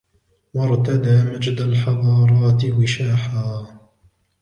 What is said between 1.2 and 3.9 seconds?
مجد الحضارات وشاحا